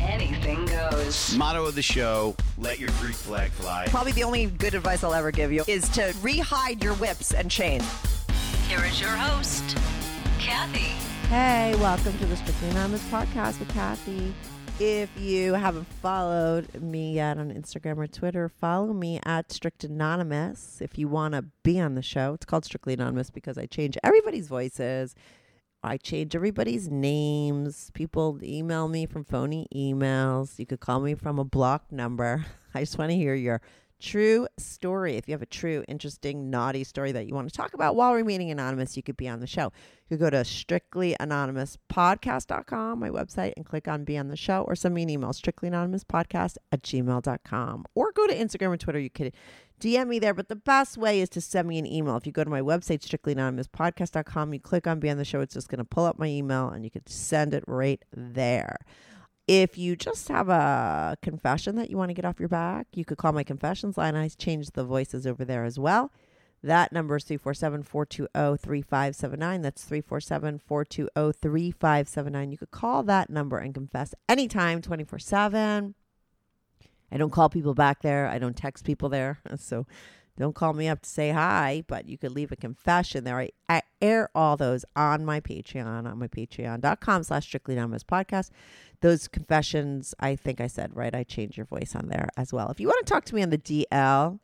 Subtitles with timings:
[0.00, 1.36] anything goes.
[1.36, 3.86] Motto of the show let your Greek flag fly.
[3.88, 7.50] Probably the only good advice I'll ever give you is to re-hide your whips and
[7.50, 7.84] chains.
[8.68, 9.76] Here is your host,
[10.38, 10.94] Kathy.
[11.28, 14.34] Hey, welcome to the Strictly Anonymous podcast with Kathy.
[14.78, 20.78] If you haven't followed me yet on Instagram or Twitter, follow me at Strict Anonymous.
[20.80, 23.98] If you want to be on the show, it's called Strictly Anonymous because I change
[24.02, 25.14] everybody's voices.
[25.82, 27.90] I change everybody's names.
[27.94, 30.58] People email me from phony emails.
[30.58, 32.44] You could call me from a blocked number.
[32.74, 33.62] I just want to hear your
[34.00, 35.16] true story.
[35.16, 38.14] If you have a true, interesting, naughty story that you want to talk about while
[38.14, 39.72] remaining anonymous, you could be on the show.
[40.08, 44.74] You could go to strictlyanonymouspodcast.com, my website, and click on Be on the Show, or
[44.74, 47.84] send me an email, strictlyanonymouspodcast at gmail.com.
[47.94, 48.98] Or go to Instagram or Twitter.
[48.98, 49.32] You could
[49.80, 52.16] DM me there, but the best way is to send me an email.
[52.16, 55.54] If you go to my website, strictlyanonymouspodcast.com, you click on Be on the Show, it's
[55.54, 58.76] just going to pull up my email and you could send it right there.
[59.50, 63.04] If you just have a confession that you want to get off your back, you
[63.04, 64.14] could call my confessions line.
[64.14, 66.12] I changed the voices over there as well.
[66.62, 69.62] That number is 347 420 3579.
[69.62, 72.52] That's 347 420 3579.
[72.52, 75.96] You could call that number and confess anytime, 24 7.
[77.10, 78.28] I don't call people back there.
[78.28, 79.40] I don't text people there.
[79.56, 79.84] So
[80.40, 83.38] don't call me up to say hi, but you could leave a confession there.
[83.38, 88.48] I, I air all those on my Patreon, on my patreon.com slash strictly anonymous podcast.
[89.02, 91.14] Those confessions, I think I said, right?
[91.14, 92.70] I change your voice on there as well.
[92.70, 94.40] If you want to talk to me on the DL,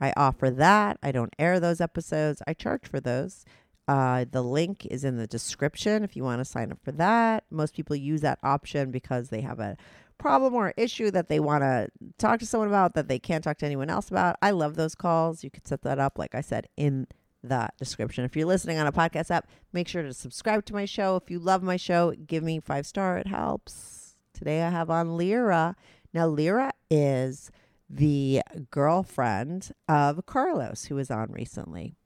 [0.00, 0.96] I offer that.
[1.02, 2.40] I don't air those episodes.
[2.46, 3.44] I charge for those.
[3.86, 7.44] Uh, the link is in the description if you want to sign up for that.
[7.50, 9.76] Most people use that option because they have a
[10.22, 13.58] problem or issue that they want to talk to someone about that they can't talk
[13.58, 14.36] to anyone else about.
[14.40, 15.42] I love those calls.
[15.42, 17.08] You could set that up, like I said, in
[17.42, 18.24] the description.
[18.24, 21.16] If you're listening on a podcast app, make sure to subscribe to my show.
[21.16, 23.18] If you love my show, give me five star.
[23.18, 24.14] It helps.
[24.32, 25.74] Today I have on Lyra.
[26.14, 27.50] Now Lyra is
[27.90, 31.96] the girlfriend of Carlos, who was on recently.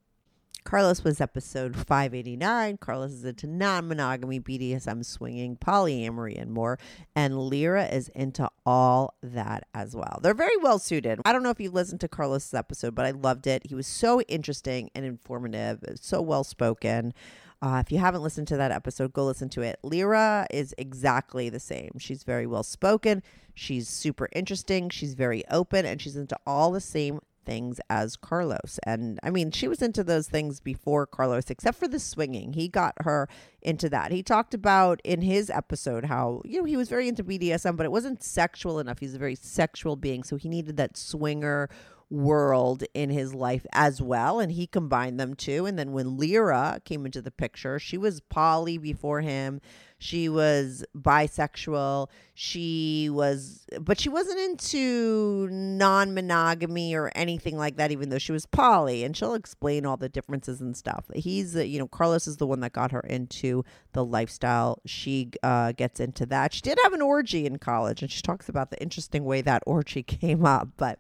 [0.67, 2.79] Carlos was episode 589.
[2.79, 6.77] Carlos is into non monogamy, BDSM swinging, polyamory, and more.
[7.15, 10.19] And Lyra is into all that as well.
[10.21, 11.21] They're very well suited.
[11.25, 13.63] I don't know if you listened to Carlos's episode, but I loved it.
[13.69, 17.15] He was so interesting and informative, so well spoken.
[17.63, 19.79] Uh, if you haven't listened to that episode, go listen to it.
[19.85, 21.93] Lyra is exactly the same.
[21.99, 23.23] She's very well spoken.
[23.55, 24.91] She's super interesting.
[24.91, 28.79] She's very open, and she's into all the same things as Carlos.
[28.85, 32.53] And I mean, she was into those things before Carlos, except for the swinging.
[32.53, 33.29] He got her
[33.63, 34.13] into that.
[34.13, 37.87] He talked about in his episode how, you know, he was very into BDSM, but
[37.87, 38.99] it wasn't sexual enough.
[38.99, 40.23] He's a very sexual being.
[40.25, 41.71] So he needed that swinger
[42.09, 46.81] world in his life as well and he combined them too and then when Lyra
[46.85, 49.61] came into the picture she was poly before him
[49.99, 52.09] she was bisexual.
[52.35, 58.45] She was but she wasn't into non-monogamy or anything like that even though she was
[58.45, 59.05] poly.
[59.05, 61.07] And she'll explain all the differences and stuff.
[61.15, 64.83] He's uh, you know carlos is the one that got her into the lifestyle.
[64.85, 66.53] She uh, gets into that.
[66.53, 69.63] She did have an orgy in college and she talks about the interesting way that
[69.67, 70.69] orgy came up.
[70.77, 70.99] But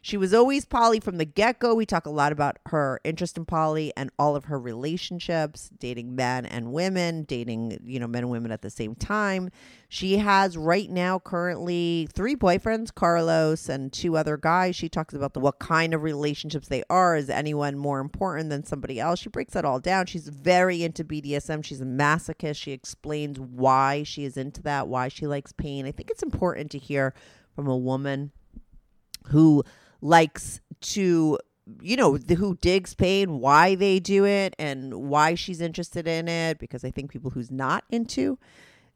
[0.00, 1.74] she was always poly from the get go.
[1.74, 6.14] We talk a lot about her interest in poly and all of her relationships, dating
[6.14, 9.50] men and women, dating, you know, men and women at the same time.
[9.88, 14.76] She has right now currently three boyfriends, Carlos and two other guys.
[14.76, 17.16] She talks about the what kind of relationships they are.
[17.16, 19.20] Is anyone more important than somebody else?
[19.20, 20.06] She breaks that all down.
[20.06, 21.64] She's very into BDSM.
[21.64, 22.56] She's a masochist.
[22.56, 25.86] She explains why she is into that, why she likes pain.
[25.86, 27.14] I think it's important to hear
[27.54, 28.32] from a woman
[29.28, 29.64] who
[30.00, 31.38] likes to
[31.80, 36.28] you know the, who digs pain why they do it and why she's interested in
[36.28, 38.38] it because i think people who's not into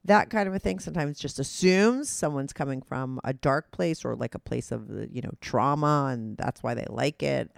[0.05, 4.17] that kind of a thing sometimes just assumes someone's coming from a dark place or
[4.17, 7.50] like a place of you know trauma and that's why they like it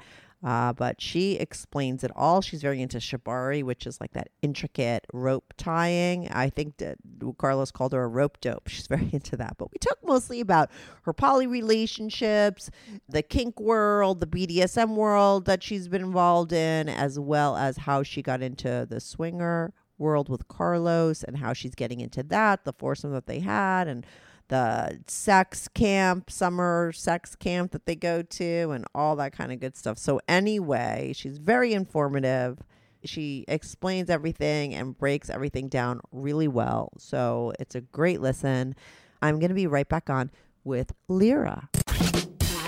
[0.44, 2.42] uh, but she explains it all.
[2.42, 6.28] She's very into shibari, which is like that intricate rope tying.
[6.28, 6.98] I think that
[7.38, 8.68] Carlos called her a rope dope.
[8.68, 9.56] She's very into that.
[9.56, 10.70] But we talk mostly about
[11.04, 12.70] her poly relationships,
[13.08, 18.02] the kink world, the BDSM world that she's been involved in, as well as how
[18.02, 22.72] she got into the swinger world with Carlos and how she's getting into that, the
[22.74, 24.04] foursome that they had, and
[24.48, 29.60] the sex camp, summer sex camp that they go to, and all that kind of
[29.60, 29.98] good stuff.
[29.98, 32.58] So, anyway, she's very informative.
[33.04, 36.92] She explains everything and breaks everything down really well.
[36.98, 38.74] So, it's a great listen.
[39.22, 40.30] I'm going to be right back on
[40.64, 41.68] with Lyra.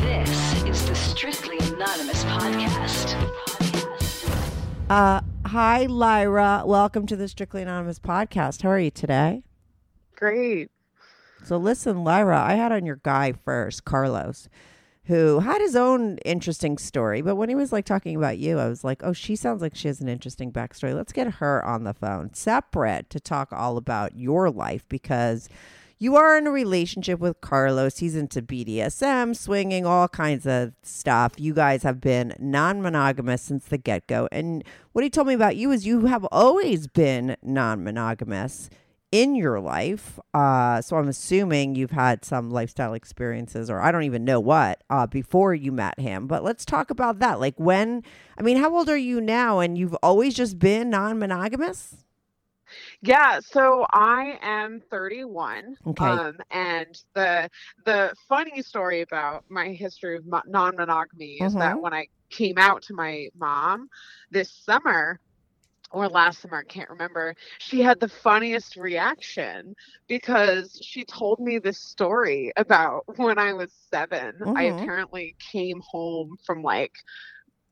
[0.00, 3.14] This is the Strictly Anonymous podcast.
[4.88, 6.62] Uh, hi, Lyra.
[6.64, 8.62] Welcome to the Strictly Anonymous podcast.
[8.62, 9.43] How are you today?
[10.14, 10.70] Great.
[11.46, 14.48] So, listen, Lyra, I had on your guy first, Carlos,
[15.04, 17.22] who had his own interesting story.
[17.22, 19.76] But when he was like talking about you, I was like, oh, she sounds like
[19.76, 20.93] she has an interesting backstory.
[20.93, 25.48] Let's get her on the phone separate to talk all about your life because
[26.00, 27.98] you are in a relationship with Carlos.
[27.98, 31.34] He's into BDSM, swinging, all kinds of stuff.
[31.37, 34.28] You guys have been non monogamous since the get go.
[34.32, 38.69] And what he told me about you is you have always been non monogamous
[39.17, 40.19] in your life.
[40.35, 44.83] Uh, so I'm assuming you've had some lifestyle experiences, or I don't even know what,
[44.91, 46.27] uh, before you met him.
[46.27, 47.41] But let's talk about that.
[47.41, 48.03] Like when,
[48.39, 49.61] I mean, how old are you now?
[49.61, 52.05] And you've always just been non monogamous?
[53.01, 55.77] Yeah, so I am 31.
[55.87, 56.05] Okay.
[56.07, 57.49] Um, and the
[57.85, 61.81] the funny story about my history of mo- non-monogamy is that Mhm.
[61.81, 63.89] when I came out to my mom
[64.31, 65.21] this summer
[65.91, 69.75] or last summer, I can't remember, she had the funniest reaction
[70.09, 74.65] because she told me this story about when I was 7 I Mhm.
[74.65, 76.93] apparently came home from like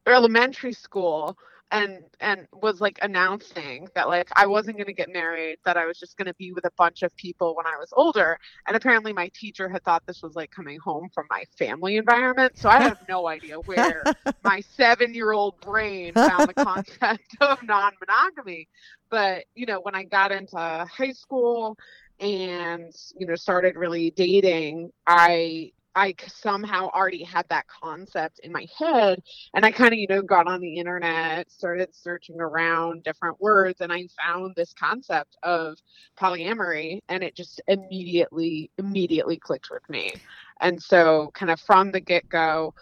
[0.06, 1.36] elementary school
[1.70, 5.86] and and was like announcing that like I wasn't going to get married that I
[5.86, 8.76] was just going to be with a bunch of people when I was older and
[8.76, 12.68] apparently my teacher had thought this was like coming home from my family environment so
[12.68, 14.02] I have no idea where
[14.44, 18.68] my 7-year-old brain found the concept of non-monogamy
[19.10, 21.76] but you know when I got into high school
[22.20, 28.66] and you know started really dating I I somehow already had that concept in my
[28.78, 29.22] head
[29.54, 33.80] and I kind of, you know, got on the internet, started searching around different words,
[33.80, 35.78] and I found this concept of
[36.18, 40.14] polyamory, and it just immediately, immediately clicked with me.
[40.60, 42.74] And so, kind of from the get go,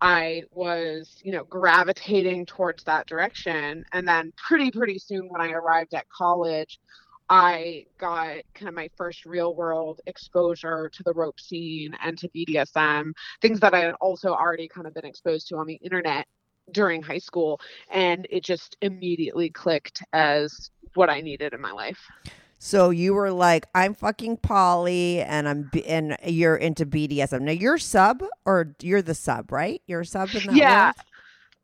[0.00, 3.84] I was, you know, gravitating towards that direction.
[3.92, 6.80] And then, pretty, pretty soon when I arrived at college,
[7.30, 12.28] I got kind of my first real world exposure to the rope scene and to
[12.28, 16.26] BDSM, things that I had also already kind of been exposed to on the internet
[16.72, 17.60] during high school.
[17.90, 22.10] And it just immediately clicked as what I needed in my life.
[22.58, 27.42] So you were like, I'm fucking poly, and I'm B- and you're into BDSM.
[27.42, 29.80] Now you're sub, or you're the sub, right?
[29.86, 30.66] You're a sub in that Yeah.
[30.66, 30.96] world?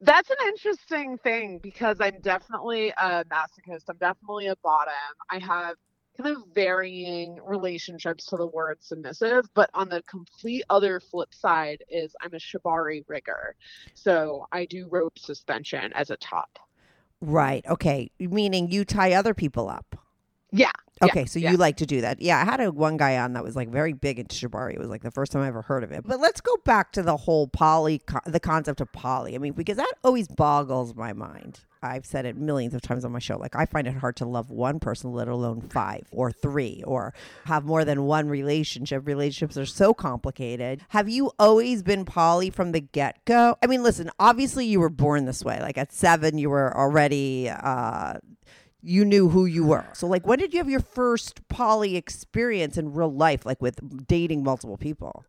[0.00, 3.84] That's an interesting thing because I'm definitely a masochist.
[3.88, 4.92] I'm definitely a bottom.
[5.30, 5.76] I have
[6.16, 11.82] kind of varying relationships to the word submissive, but on the complete other flip side
[11.88, 13.54] is I'm a shibari rigger.
[13.94, 16.58] So I do rope suspension as a top.
[17.20, 17.64] Right.
[17.66, 18.10] Okay.
[18.18, 19.96] Meaning you tie other people up.
[20.52, 20.72] Yeah.
[21.02, 21.50] Yeah, Okay, so yeah.
[21.50, 22.20] you like to do that.
[22.22, 24.74] Yeah, I had a one guy on that was like very big into shibari.
[24.74, 26.04] It was like the first time I ever heard of it.
[26.06, 29.34] But let's go back to the whole poly, co- the concept of poly.
[29.34, 31.60] I mean, because that always boggles my mind.
[31.82, 33.36] I've said it millions of times on my show.
[33.36, 37.12] Like, I find it hard to love one person, let alone five or three, or
[37.44, 39.06] have more than one relationship.
[39.06, 40.80] Relationships are so complicated.
[40.88, 43.56] Have you always been poly from the get go?
[43.62, 45.60] I mean, listen, obviously you were born this way.
[45.60, 47.50] Like at seven, you were already.
[47.50, 48.14] Uh,
[48.86, 49.84] you knew who you were.
[49.94, 54.06] So, like, when did you have your first poly experience in real life, like with
[54.06, 55.24] dating multiple people?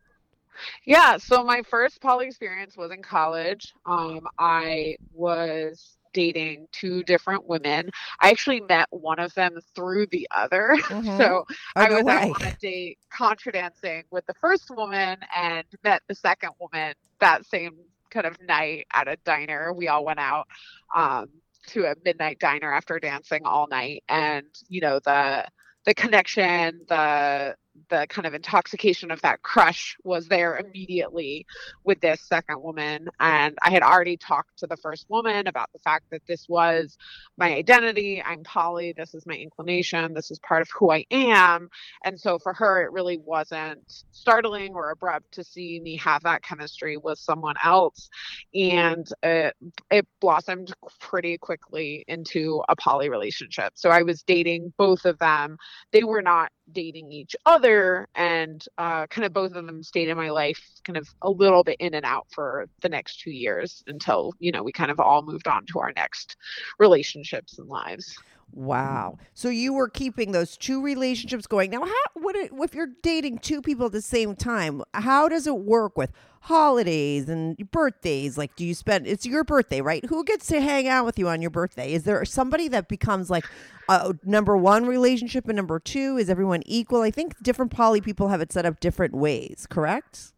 [0.85, 3.73] Yeah, so my first poly experience was in college.
[3.85, 7.89] Um, I was dating two different women.
[8.21, 10.75] I actually met one of them through the other.
[10.87, 11.17] Mhm.
[11.17, 11.45] So
[11.75, 12.33] Oh, I no was out way.
[12.35, 17.45] on a date contra dancing with the first woman and met the second woman that
[17.45, 17.75] same
[18.09, 19.73] kind of night at a diner.
[19.73, 20.47] We all went out
[20.95, 21.27] um,
[21.67, 25.45] to a midnight diner after dancing all night, and you know the
[25.85, 27.55] the connection, the
[27.89, 30.67] the kind of intoxication of that crush was there mm-hmm.
[30.67, 31.45] immediately
[31.83, 33.07] with this second woman.
[33.19, 36.97] And I had already talked to the first woman about the fact that this was
[37.37, 38.21] my identity.
[38.23, 38.93] I'm poly.
[38.95, 40.13] This is my inclination.
[40.13, 41.69] This is part of who I am.
[42.03, 43.81] And so for her, it really wasn't
[44.11, 48.09] startling or abrupt to see me have that chemistry with someone else.
[48.53, 49.55] And it,
[49.91, 53.73] it blossomed pretty quickly into a poly relationship.
[53.75, 55.57] So I was dating both of them.
[55.91, 60.17] They were not dating each other and uh, kind of both of them stayed in
[60.17, 63.83] my life kind of a little bit in and out for the next two years
[63.87, 66.35] until you know we kind of all moved on to our next
[66.79, 68.17] relationships and lives
[68.53, 69.17] Wow.
[69.19, 69.25] Mm.
[69.33, 71.69] So you were keeping those two relationships going.
[71.71, 74.81] Now, how what it- if you're dating two people at the same time?
[74.93, 76.11] How does it work with
[76.41, 78.37] holidays and birthdays?
[78.37, 79.05] Like, do you spend?
[79.05, 80.03] It's your birthday, right?
[80.05, 81.93] Who gets to hang out with you on your birthday?
[81.93, 83.45] Is there somebody that becomes like
[83.89, 86.17] a number one relationship and number two?
[86.17, 87.01] Is everyone equal?
[87.01, 89.67] I think different poly people have it set up different ways.
[89.69, 90.33] Correct?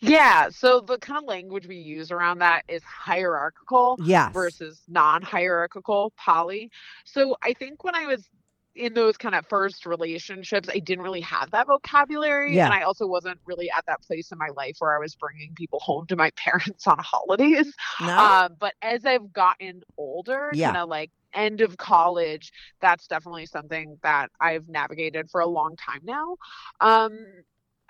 [0.00, 4.32] Yeah, so the kind of language we use around that is hierarchical Yes.
[4.32, 6.70] versus non-hierarchical poly.
[7.04, 8.28] So I think when I was
[8.76, 12.66] in those kind of first relationships, I didn't really have that vocabulary, Yeah.
[12.66, 15.54] and I also wasn't really at that place in my life where I was bringing
[15.54, 17.74] people home to my parents on holidays.
[18.00, 18.16] No.
[18.16, 20.66] Um, but as I've gotten older, Yeah.
[20.68, 25.76] kind of like end of college, that's definitely something that I've navigated for a long
[25.76, 26.36] time now.
[26.80, 27.16] Um,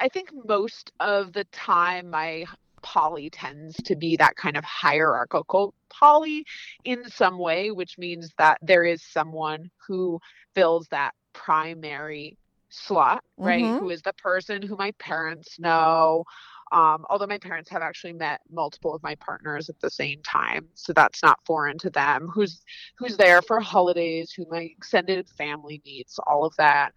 [0.01, 2.47] I think most of the time my
[2.83, 6.45] poly tends to be that kind of hierarchical poly
[6.85, 10.19] in some way, which means that there is someone who
[10.55, 12.39] fills that primary
[12.71, 13.65] slot, right?
[13.65, 13.79] Mhm.
[13.79, 16.25] Who is the person who my parents know.
[16.73, 20.69] Um, although my parents have actually met multiple of my partners at the same time,
[20.75, 22.29] so that's not foreign to them.
[22.29, 22.63] Who's
[22.97, 26.93] who's there for holidays, who my extended family meets, all of that.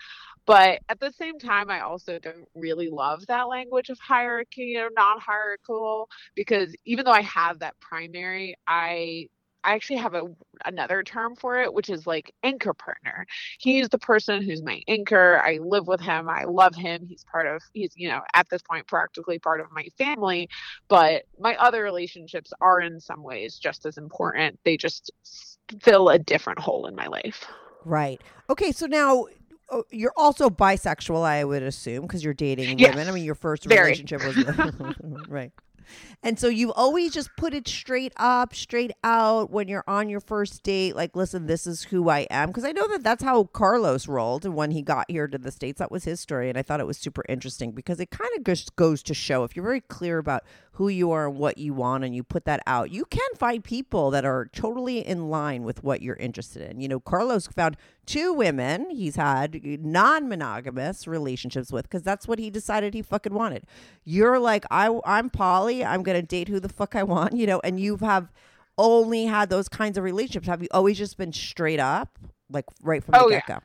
[0.45, 4.89] But at the same time, I also don't really love that language of hierarchy or
[4.95, 9.27] non-hierarchical because even though I have that primary, I
[9.63, 10.23] I actually have a
[10.65, 13.25] another term for it, which is like anchor partner.
[13.59, 15.41] He's the person who's my anchor.
[15.43, 16.27] I live with him.
[16.27, 17.05] I love him.
[17.07, 20.49] He's part of he's, you know, at this point practically part of my family,
[20.89, 24.59] but my other relationships are in some ways just as important.
[24.65, 25.11] They just
[25.81, 27.45] fill a different hole in my life.
[27.85, 28.21] Right.
[28.49, 28.71] Okay.
[28.71, 29.27] So now
[29.73, 32.91] Oh, you're also bisexual, I would assume, because you're dating Yes.
[32.91, 33.07] women.
[33.07, 33.81] I mean, your first Very.
[33.91, 34.37] relationship was
[35.27, 35.51] right.
[36.23, 40.21] And so you've always just put it straight up, straight out when you're on your
[40.21, 40.95] first date.
[40.95, 42.47] Like, listen, this is who I am.
[42.49, 44.45] Because I know that that's how Carlos rolled.
[44.45, 46.47] When he got here to the States, that was his story.
[46.49, 49.43] And I thought it was super interesting because it kind of just goes to show
[49.43, 52.45] if you're very clear about who you are and what you want and you put
[52.45, 56.69] that out, you can find people that are totally in line with what you're interested
[56.69, 56.81] in.
[56.81, 62.39] You know, Carlos found two women he's had non monogamous relationships with because that's what
[62.39, 63.65] he decided he fucking wanted.
[64.03, 65.85] You're like, I, I'm poly.
[65.85, 68.31] I'm going to date who the fuck I want, you know, and you have
[68.77, 70.47] only had those kinds of relationships.
[70.47, 72.17] Have you always just been straight up,
[72.49, 73.37] like right from the Oh, yeah.
[73.37, 73.59] get go?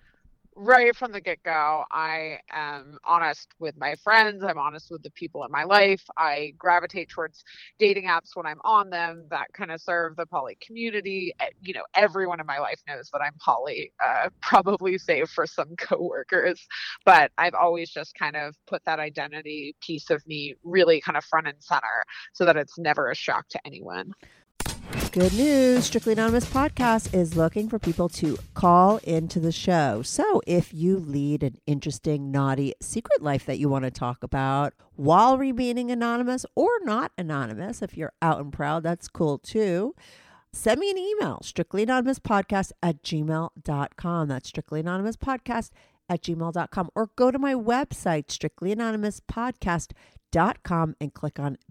[0.58, 4.44] Right from the get go, I am honest with my friends.
[4.44, 6.02] I'm honest with the people in my life.
[6.18, 7.44] I gravitate towards
[7.78, 11.32] dating apps when I'm on them that kind of serve the poly community.
[11.40, 15.46] Eh, You know, everyone in my life knows that I'm poly, uh, probably save for
[15.46, 16.66] some coworkers.
[17.04, 21.24] But I've always just kind of put that identity piece of me really kind of
[21.24, 24.12] front and center so that it's never a shock to anyone.
[25.12, 25.84] Good news.
[25.84, 30.02] Strictly Anonymous Podcast is looking for people to call into the show.
[30.02, 34.74] So if you lead an interesting, naughty secret life that you want to talk about
[34.96, 39.94] while remaining anonymous or not anonymous, if you're out and proud, that's cool too.
[40.52, 44.28] Send me an email, strictly anonymous podcast at gmail.com.
[44.28, 45.70] That's strictly anonymous podcast
[46.08, 46.90] at gmail.com.
[46.94, 49.92] Or go to my website, strictly anonymous podcast
[50.30, 51.56] dot com and click on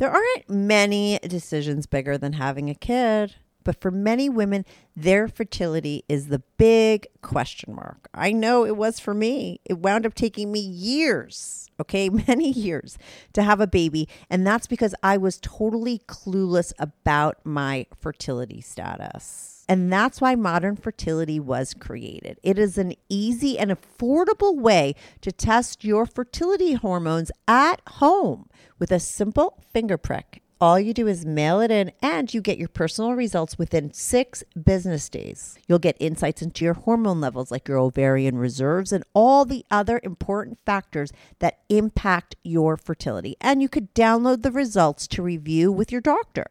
[0.00, 4.64] There aren't many decisions bigger than having a kid, but for many women,
[4.96, 8.08] their fertility is the big question mark.
[8.14, 9.60] I know it was for me.
[9.66, 12.96] It wound up taking me years, okay, many years
[13.34, 14.08] to have a baby.
[14.30, 19.59] And that's because I was totally clueless about my fertility status.
[19.70, 22.40] And that's why modern fertility was created.
[22.42, 28.48] It is an easy and affordable way to test your fertility hormones at home
[28.80, 30.39] with a simple finger prick.
[30.62, 34.44] All you do is mail it in and you get your personal results within six
[34.62, 35.58] business days.
[35.66, 40.02] You'll get insights into your hormone levels, like your ovarian reserves, and all the other
[40.02, 43.38] important factors that impact your fertility.
[43.40, 46.44] And you could download the results to review with your doctor.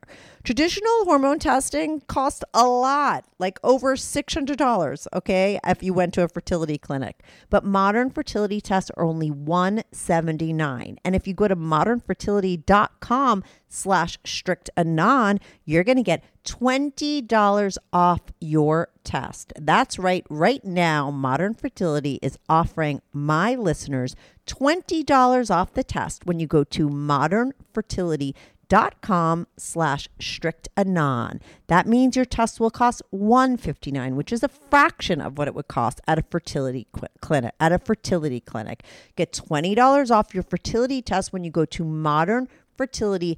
[0.43, 6.27] Traditional hormone testing costs a lot, like over $600, okay, if you went to a
[6.27, 7.21] fertility clinic.
[7.51, 10.97] But modern fertility tests are only 179.
[11.05, 18.21] And if you go to modernfertility.com slash strict anon, you're going to get $20 off
[18.41, 19.53] your test.
[19.59, 20.25] That's right.
[20.29, 24.15] Right now, Modern Fertility is offering my listeners
[24.47, 31.39] $20 off the test when you go to modernfertility.com slash strict anon.
[31.67, 35.67] That means your test will cost 159 which is a fraction of what it would
[35.67, 36.87] cost at a fertility
[37.21, 37.53] clinic.
[37.59, 38.83] At a fertility clinic,
[39.15, 43.37] get $20 off your fertility test when you go to modernfertility.com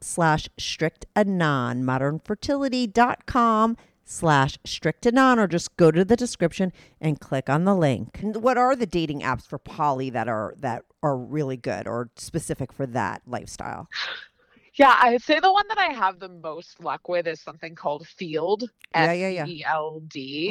[0.00, 1.82] slash strict anon.
[1.82, 8.20] Modernfertility.com slash strict anon or just go to the description and click on the link.
[8.22, 12.72] What are the dating apps for poly that are that are really good or specific
[12.72, 13.88] for that lifestyle?
[14.78, 18.06] Yeah, I'd say the one that I have the most luck with is something called
[18.06, 18.62] Feeld.
[18.94, 19.46] Yeah, yeah, yeah.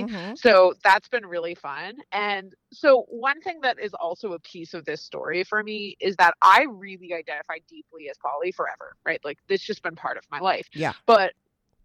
[0.04, 0.38] Mhm.
[0.38, 1.98] So that's been really fun.
[2.12, 6.16] And so one thing that is also a piece of this story for me is
[6.18, 9.20] that I really identify deeply as poly forever, right?
[9.24, 10.68] Like this just been part of my life.
[10.74, 10.94] Yeah.
[11.06, 11.34] But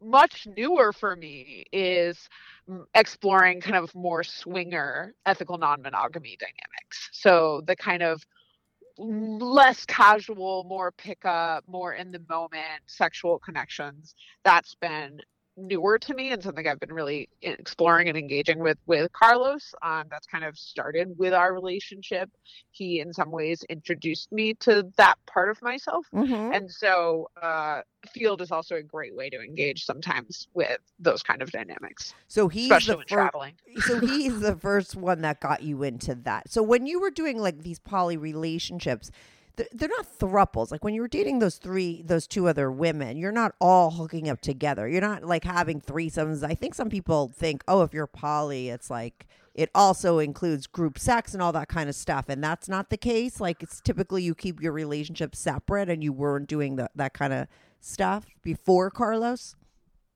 [0.02, 2.26] much newer for me is
[2.94, 7.10] exploring kind of more swinger ethical non-monogamy dynamics.
[7.12, 8.22] So the kind of
[9.00, 14.14] less casual, more pickup, more in the moment sexual connections.
[14.44, 15.20] That's been
[15.60, 19.74] newer to me and something I've been really exploring and engaging with with Carlos.
[19.82, 22.30] Um, that's kind of started with our relationship.
[22.70, 26.54] He, in some ways, introduced me to that part of myself, Mhm.
[26.56, 27.82] and so uh,
[28.16, 32.48] feeld is also a great way to engage sometimes with those kind of dynamics, So
[32.48, 33.54] he's especially the when fir- traveling.
[33.80, 36.50] so he's the first one that got you into that.
[36.50, 39.10] So when you were doing like these poly relationships,
[39.72, 40.70] they're not thruples.
[40.70, 44.28] Like when you were dating those three, those two other women, you're not all hooking
[44.28, 44.88] up together.
[44.88, 46.42] You're not like having threesomes.
[46.42, 50.98] I think some people think, oh, if you're poly, it's like it also includes group
[50.98, 53.40] sex and all that kind of stuff, and that's not the case.
[53.40, 57.32] Like it's typically you keep your relationship separate, and you weren't doing the, that kind
[57.32, 57.46] of
[57.80, 59.56] stuff before Carlos.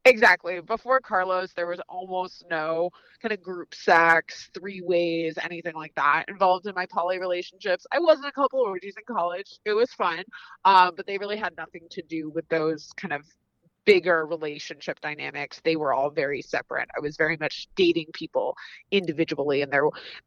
[0.06, 0.60] Exactly.
[0.60, 2.90] Before Carlos, there was almost no
[3.22, 7.86] kind of group sex, three ways, anything like that involved in my poly relationships.
[7.90, 9.58] I was in a couple orgies in college.
[9.64, 10.22] It was fun,
[10.66, 13.22] um, but they really had nothing to do with those kind of
[13.84, 15.60] bigger relationship dynamics.
[15.64, 16.88] They were all very separate.
[16.96, 18.56] I was very much dating people
[18.90, 19.72] individually, and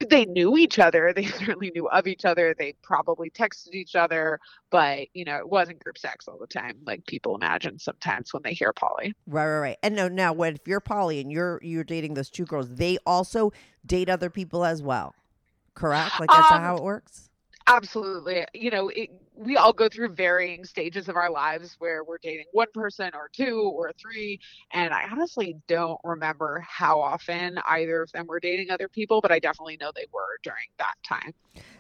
[0.10, 1.13] they knew each other.
[1.17, 2.54] They certainly knew of each other.
[2.58, 4.39] They probably texted each other,
[4.70, 8.43] but you know, it wasn't group sex all the time like people imagine sometimes when
[8.43, 9.15] they hear poly.
[9.26, 9.78] Right, right, right.
[9.84, 12.98] And no, now when if you're poly and you're you're dating those two girls, they
[13.06, 13.52] also
[13.86, 15.15] date other people as well.
[15.74, 16.20] Correct?
[16.20, 17.30] Like that's Um, how it works.
[17.67, 18.46] Absolutely.
[18.54, 22.45] You know, it, we all go through varying stages of our lives where we're dating
[22.52, 24.39] one person or two or three.
[24.71, 29.32] And I honestly don't remember how often either of them were dating other people, but
[29.32, 31.34] I definitely know they were during that time.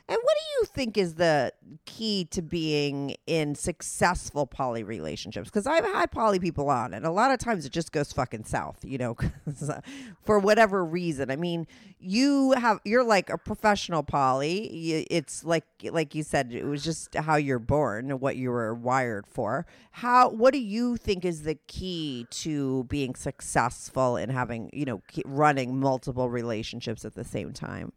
[0.09, 1.51] And what do you think is the
[1.85, 5.49] key to being in successful poly relationships?
[5.49, 8.45] Because I've had poly people on, and a lot of times it just goes fucking
[8.45, 9.17] south, you know,
[9.69, 9.81] uh,
[10.23, 11.29] for whatever reason.
[11.29, 11.67] I mean,
[11.99, 15.05] you have you're like a professional poly.
[15.09, 19.25] It's like like you said, it was just how you're born, what you were wired
[19.25, 19.65] for.
[19.91, 20.29] How?
[20.29, 25.79] What do you think is the key to being successful in having you know running
[25.79, 27.93] multiple relationships at the same time?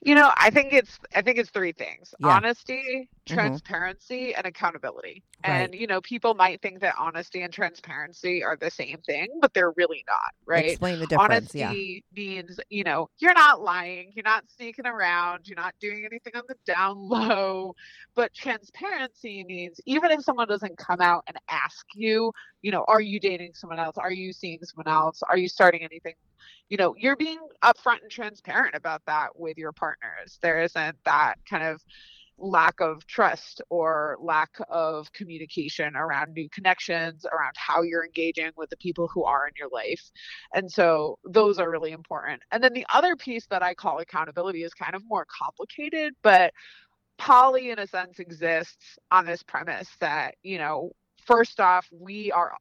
[0.00, 2.14] You know, I think it's I think it's three things.
[2.18, 2.28] Yeah.
[2.28, 3.34] Honesty, Mhm.
[3.34, 5.22] transparency, and accountability.
[5.46, 5.62] Right.
[5.62, 9.52] And you know, people might think that honesty and transparency are the same thing, but
[9.54, 10.66] they're really not, right?
[10.66, 11.54] Explain the difference.
[11.54, 12.00] Honesty yeah.
[12.14, 16.42] means, you know, you're not lying, you're not sneaking around, you're not doing anything on
[16.48, 17.74] the down low.
[18.14, 23.00] But transparency means even if someone doesn't come out and ask you, you know, are
[23.00, 23.96] you dating someone else?
[23.98, 25.22] Are you seeing someone else?
[25.28, 26.14] Are you starting anything?
[26.68, 30.38] You know, you're being upfront and transparent about that with your partners.
[30.42, 31.82] There isn't that kind of
[32.38, 38.68] lack of trust or lack of communication around new connections, around how you're engaging with
[38.70, 40.10] the people who are in your life.
[40.54, 42.42] And so those are really important.
[42.52, 46.52] And then the other piece that I call accountability is kind of more complicated, but
[47.18, 50.92] poly in a sense exists on this premise that, you know,
[51.24, 52.52] first off, we are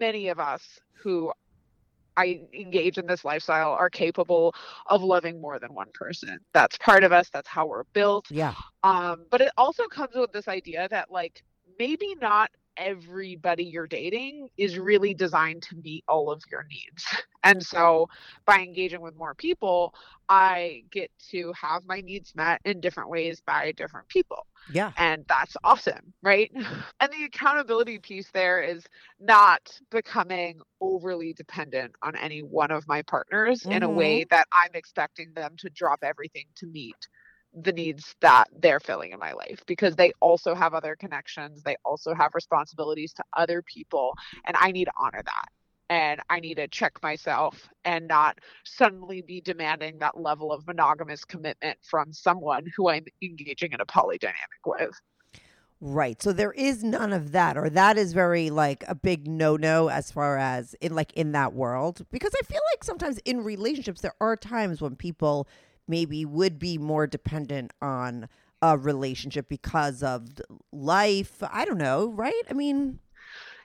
[0.00, 0.62] many of us
[0.94, 1.32] who
[2.16, 4.54] I engage in this lifestyle are capable
[4.86, 6.38] of loving more than one person.
[6.52, 7.30] That's part of us.
[7.30, 8.30] That's how we're built.
[8.30, 8.54] Yeah.
[8.82, 11.42] Um, but it also comes with this idea that like
[11.78, 14.82] maybe not everybody you're dating is mm-hmm.
[14.82, 17.04] really designed to meet all of your needs.
[17.44, 18.08] And so
[18.46, 19.96] by engaging with more people,
[20.28, 24.46] I get to have my needs met in different ways by different people.
[24.72, 24.92] Yeah.
[24.96, 26.52] And that's awesome, right?
[27.00, 28.84] And the accountability piece there is
[29.18, 33.96] not becoming overly dependent on any one of my partners in a mm-hmm.
[33.96, 37.08] way that I'm expecting them to drop everything to meet
[37.54, 41.62] the needs that they're filling in my life because they also have other connections.
[41.62, 44.14] They also have responsibilities to other people.
[44.46, 45.48] And I need to honor that.
[45.90, 51.24] And I need to check myself and not suddenly be demanding that level of monogamous
[51.24, 54.32] commitment from someone who I'm engaging in a polydynamic
[54.64, 54.98] with.
[55.84, 56.22] Right.
[56.22, 59.88] So there is none of that, or that is very like a big no no
[59.88, 62.06] as far as in like in that world.
[62.12, 65.48] Because I feel like sometimes in relationships there are times when people
[65.88, 68.28] maybe would be more dependent on
[68.60, 70.40] a relationship because of
[70.72, 71.42] life.
[71.50, 72.42] I don't know, right?
[72.48, 73.00] I mean,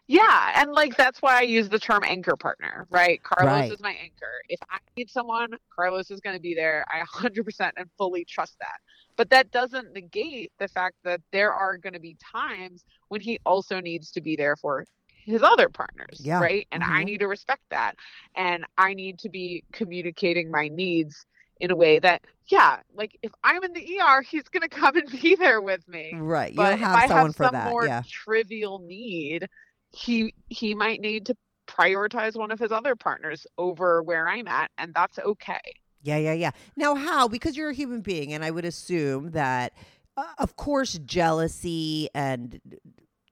[0.08, 3.22] Yeah, and like that's why I use the term anchor partner, right?
[3.24, 3.72] Carlos Right.
[3.72, 4.42] is my anchor.
[4.48, 6.86] If I need someone, Carlos is going to be there.
[6.90, 8.78] I 100% and fully trust that.
[9.18, 13.40] But that doesn't negate the fact that there are going to be times when he
[13.46, 14.86] also needs to be there for
[15.26, 16.40] his other partners, Yeah.
[16.40, 16.68] right?
[16.72, 17.06] And I Mhm.
[17.06, 17.96] need to respect that.
[18.36, 21.26] And I need to be communicating my needs
[21.60, 24.96] in a way that, yeah, like if I'm in the ER, he's going to come
[24.96, 26.52] and be there with me right.
[26.52, 27.72] You but don't if have I someone have for some that.
[27.72, 28.04] more Yeah.
[28.10, 29.48] trivial need,
[29.92, 31.36] he he might need to
[31.68, 35.60] prioritize one of his other partners over where I'm at, and that's okay.
[36.02, 36.52] Yeah, yeah, yeah.
[36.76, 37.28] Now, how?
[37.28, 39.74] Because you're a human being, and I would assume that,
[40.16, 42.62] uh, of course, jealousy and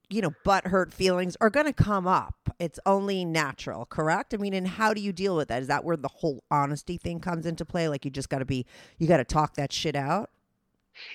[0.10, 2.45] you know butthurt feelings are going to come up.
[2.60, 4.34] It's only natural, correct?
[4.34, 5.62] I mean, and how do you deal with that?
[5.62, 7.90] Is that where the whole honesty thing comes into play?
[7.90, 8.66] Like you just got to be,
[8.98, 10.30] you got to talk that shit out.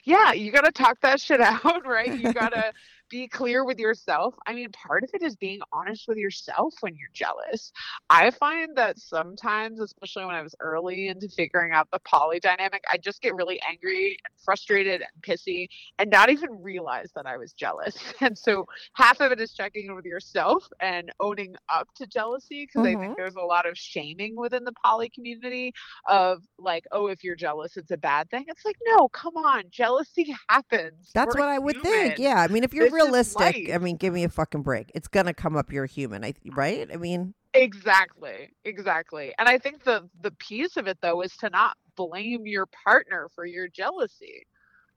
[0.04, 2.18] Yeah, you got to talk that shit out, right?
[2.18, 2.72] You got to
[3.10, 4.34] be clear with yourself.
[4.46, 7.72] I mean, part of it is being honest with yourself when you're jealous.
[8.08, 12.82] I find that sometimes, especially when I was early into figuring out the poly dynamic,
[12.90, 15.68] I just get really angry and frustrated and pissy
[15.98, 17.96] and not even realize that I was jealous.
[18.22, 22.66] And so half of it is checking in with yourself and owning up to jealousy
[22.66, 23.00] because I Mhm.
[23.00, 25.72] think there's a lot of shaming within the poly community
[26.06, 28.44] of like, oh, if you're jealous, it's a bad thing.
[28.48, 31.10] It's like, no, come on, jealousy happens.
[31.14, 32.18] That's We're what I would think.
[32.18, 32.36] Yeah.
[32.40, 34.90] I mean, if you're This is realistic, I mean, give me a fucking break.
[34.94, 35.72] It's going to come up.
[35.72, 36.88] You're human, I, right?
[36.92, 38.50] I mean, Exactly.
[38.64, 39.34] Exactly.
[39.38, 43.28] And I think the the piece of it though is to not blame your partner
[43.34, 44.46] for your jealousy.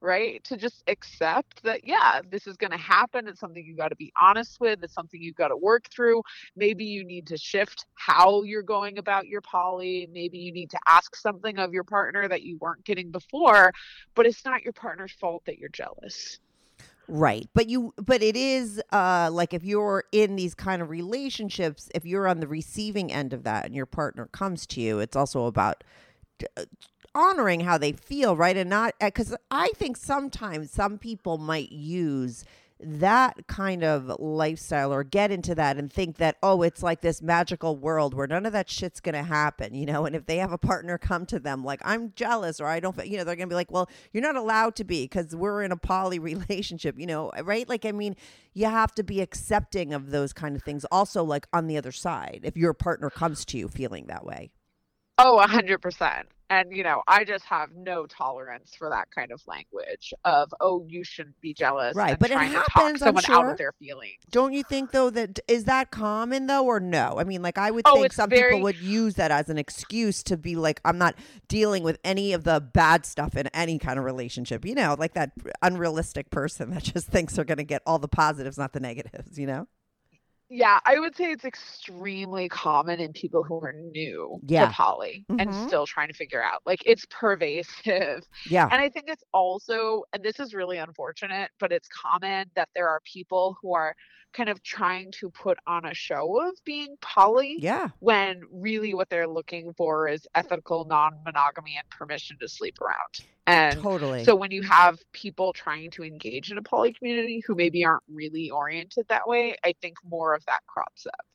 [0.01, 0.43] Right?
[0.43, 3.25] To just accept that yeah, this is going to happen.
[3.25, 4.83] It's something you got to be honest with.
[4.83, 6.21] It's something you've got to work through.
[6.57, 10.09] Maybe you need to shift how you're going about your poly.
[10.11, 13.71] Maybe you need to ask something of your partner that you weren't getting before,
[14.13, 16.37] but it's not your partner's fault that you're jealous.
[17.07, 17.49] Right.
[17.53, 22.05] But you but it is uh like if you're in these kind of relationships, if
[22.05, 25.45] you're on the receiving end of that and your partner comes to you, it's also
[25.45, 25.83] about
[26.57, 26.63] uh,
[27.13, 28.55] honoring how they feel, right?
[28.55, 32.45] And not cuz I think sometimes some people might use
[32.85, 37.21] that kind of lifestyle or get into that and think that oh it's like this
[37.21, 40.05] magical world where none of that shit's going to happen you know?
[40.05, 43.05] And if they have a partner come to them like i'm jealous or i don't
[43.07, 45.63] you know they're going to be like well you're not allowed to be because we're
[45.63, 47.31] in a poly relationship you know?
[47.43, 47.67] Right?
[47.67, 48.15] Like i mean
[48.53, 51.91] you have to be accepting of those kind of things also like on the other
[51.91, 54.51] side if your partner comes to you feeling that way.
[55.17, 56.27] Oh, a hundred percent.
[56.49, 60.85] And you know, I just have no tolerance for that kind of language of oh,
[60.87, 61.95] you shouldn't be jealous.
[61.95, 64.17] Right, but it happens, I'm someone out of their feelings.
[64.31, 67.71] don't you think though that is that common though or no i mean like i
[67.71, 70.79] would Oh, think some very- people would use that as an excuse to be like
[70.85, 71.15] i'm not
[71.47, 75.13] dealing with any of the bad stuff in any kind of relationship you know like
[75.13, 78.79] that unrealistic person that just thinks they're going to get all the positives not the
[78.79, 79.67] negatives you know
[80.49, 84.67] Yeah, I would say it's extremely common in people who are new Yeah.
[84.67, 85.55] to poly and Mhm.
[85.55, 86.61] still trying to figure out.
[86.65, 88.23] Like it's pervasive.
[88.45, 92.69] yeah And I think it's also, and this is really unfortunate, but it's common that
[92.75, 93.95] there are people who are
[94.33, 97.57] kind of trying to put on a show of being poly.
[97.59, 103.27] yeah when really what they're looking for is ethical non-monogamy and permission to sleep around.
[103.47, 107.55] And totally so when you have people trying to engage in a poly community who
[107.55, 111.25] maybe aren't really oriented that way, I think more of that crops up.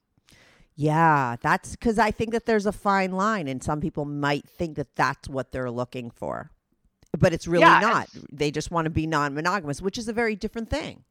[0.76, 4.76] yeah that's because i think that there's a fine line and some people might think
[4.76, 6.50] that that's what they're looking for
[7.18, 10.36] but it's really Yeah, not they just want to be non-monogamous which is a very
[10.36, 11.04] different thing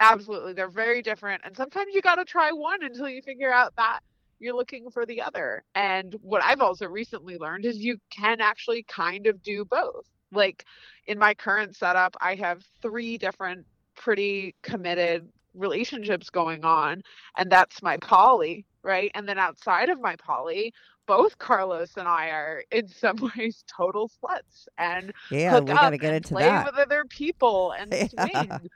[0.00, 0.52] Absolutely.
[0.52, 1.42] They're very different.
[1.44, 4.00] And sometimes you got to try one until you figure out that
[4.40, 5.62] you're looking for the other.
[5.74, 10.06] And what I've also recently learned is you can actually kind of do both.
[10.32, 10.64] Like
[11.06, 17.00] in my current setup, I have three different pretty committed relationships going on
[17.38, 20.72] and that's my poly right and then outside of my poly
[21.06, 25.78] both carlos and i are in some ways total sluts and Yeah, hook we up
[25.78, 26.64] got to get and into play that.
[26.64, 28.44] with other people and Yeah.
[28.50, 28.68] swing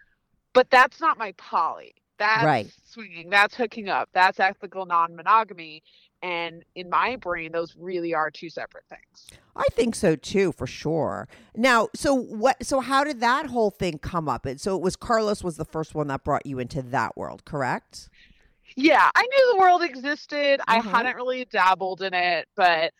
[0.54, 2.70] but that's not my poly that's Right.
[2.84, 5.82] swinging that's hooking up that's ethical non-monogamy
[6.22, 10.68] and in my brain those really are two separate things I think so too, for
[10.68, 11.26] sure.
[11.56, 12.64] Now, so what?
[12.64, 14.46] So how did that whole thing come up?
[14.46, 17.44] And so it was Carlos was the first one that brought you into that world,
[17.44, 18.08] correct?
[18.76, 20.60] Yeah, I knew the world existed.
[20.68, 20.84] I Mhm.
[20.84, 22.92] hadn't really dabbled in it, but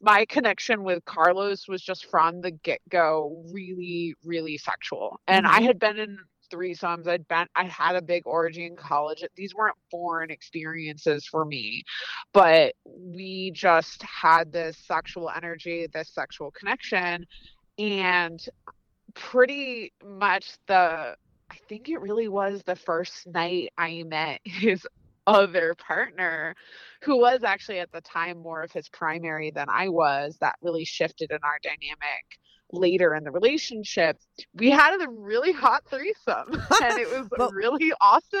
[0.00, 5.20] my connection with Carlos was just from the get go really, really sexual.
[5.28, 5.66] And I Mhm.
[5.66, 6.18] had been in
[6.50, 7.06] threesomes.
[7.06, 9.24] I'd been I had a big orgy in college.
[9.36, 11.82] These weren't foreign experiences for me.
[12.32, 17.26] But we just had this sexual energy, this sexual connection.
[17.78, 18.44] And
[19.14, 21.16] pretty much the
[21.50, 24.86] I think it really was the first night I met his
[25.26, 26.54] other partner,
[27.02, 30.84] who was actually at the time more of his primary than I was, that really
[30.84, 32.38] shifted in our dynamic
[32.72, 34.18] later in the relationship.
[34.54, 36.48] We had a really hot threesome
[36.82, 38.40] and it was But- really awesome.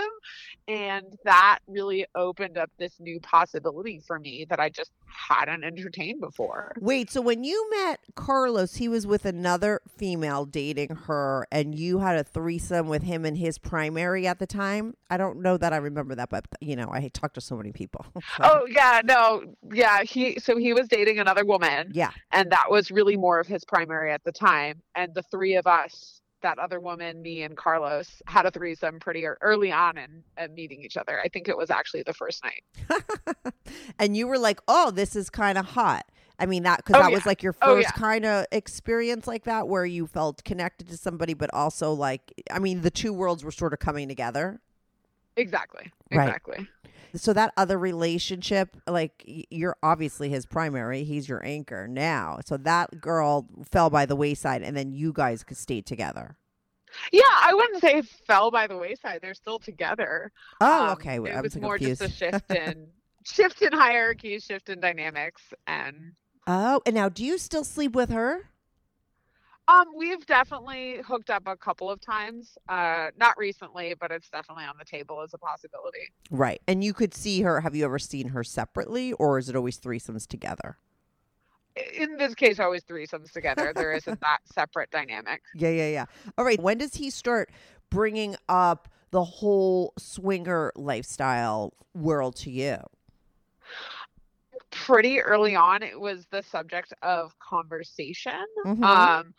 [0.68, 6.20] And that really opened up this new possibility for me that I just hadn't entertained
[6.20, 6.72] before.
[6.80, 11.98] Wait, so when you met Carlos, he was with another female dating her, and you
[11.98, 14.94] had a threesome with him and his primary at the time?
[15.10, 17.72] I don't know that I remember that, but you know, I talked to so many
[17.72, 18.06] people.
[18.36, 19.42] So, Oh yeah, no,
[19.72, 20.02] yeah.
[20.02, 22.10] He so he was dating another woman, yeah.
[22.30, 24.82] and that was really more of his primary at the time.
[24.94, 29.26] And the three of us, that other woman, me, and Carlos, had a threesome pretty
[29.26, 31.20] early on in, in meeting each other.
[31.20, 33.52] I think it was actually the first night.
[33.98, 36.06] and you were like, "Oh, this is kind of hot."
[36.38, 37.16] I mean that because Oh, that yeah.
[37.16, 38.00] was like your Oh, first yeah.
[38.00, 42.58] kind of experience like that, where you felt connected to somebody, but also like, I
[42.58, 44.60] mean, the two worlds were sort of coming together.
[45.36, 45.92] Exactly.
[46.10, 46.26] Right.
[46.28, 46.66] Exactly.
[47.14, 52.38] So that other relationship, like you're obviously his primary, he's your anchor now.
[52.46, 56.36] So that girl fell by the wayside, and then you guys could stay together.
[57.12, 59.20] Yeah, I wouldn't say fell by the wayside.
[59.22, 60.32] They're still together.
[60.60, 61.16] Oh, Um, okay.
[61.16, 62.00] It I was was more confused.
[62.02, 62.88] just a shift in
[63.24, 66.12] shift in hierarchy, shift in dynamics, and
[66.46, 68.50] oh, and now do you still sleep with her?
[69.70, 72.58] Um, we've definitely hooked up a couple of times.
[72.68, 76.10] Uh, not recently, but it's definitely on the table as a possibility.
[76.30, 76.60] Right.
[76.66, 77.60] And you could see her.
[77.60, 80.76] Have you ever seen her separately, or is it always threesomes together?
[81.94, 83.72] In this case, always threesomes together.
[83.74, 85.42] There isn't that separate dynamic.
[85.54, 86.04] Yeah, yeah, yeah.
[86.36, 86.60] All right.
[86.60, 87.50] When does he start
[87.90, 92.78] bringing up the whole swinger lifestyle world to you?
[94.70, 98.44] Pretty early on, it was the subject of conversation.
[98.64, 98.84] Mhm.
[98.84, 99.34] Um,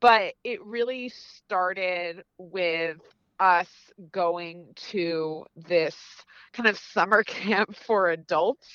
[0.00, 2.98] but it really started with
[3.40, 3.68] us
[4.12, 5.96] going to this
[6.52, 8.68] kind of summer camp for adults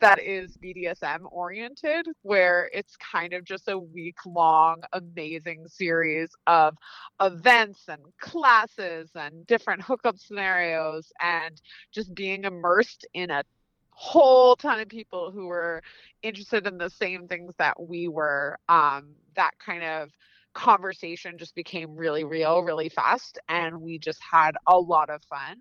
[0.00, 6.76] that is BDSM oriented, where it's kind of just a week long, amazing series of
[7.20, 11.60] events and classes and different hookup scenarios and
[11.92, 13.42] just being immersed in a
[13.90, 15.82] whole ton of people who were
[16.22, 18.58] interested in the same things that we were.
[18.68, 20.10] Um, that kind of
[20.54, 25.56] conversation just became really real really fast and we just had a lot of fun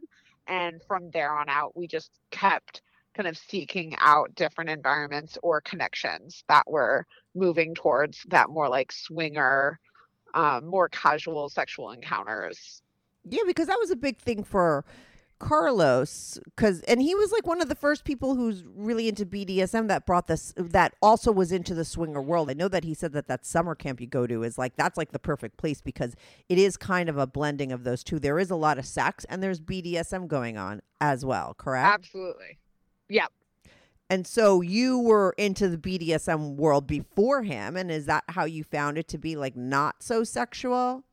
[0.47, 2.81] and from there on out we just kept
[3.15, 8.91] kind of seeking out different environments or connections that were moving towards that more like
[8.91, 9.79] swinger
[10.33, 12.81] um, more casual sexual encounters.
[13.27, 14.85] Yeah, because that was a big thing for
[15.39, 19.87] Carlos cuz and he was like one of the first people who's really into BDSM
[19.87, 22.49] that brought this that also was into the swinger world.
[22.49, 24.97] I know that he said that that summer camp you go to is like that's
[24.97, 26.15] like the perfect place because
[26.49, 28.19] it is kind of a blending of those two.
[28.19, 31.93] There is a lot of sex and there's BDSM going on as well, correct?
[31.93, 32.59] absolutely
[33.07, 33.27] yeah
[34.09, 38.63] And so you were into the BDSM world before him and is that how you
[38.63, 41.03] found it to be like not so sexual?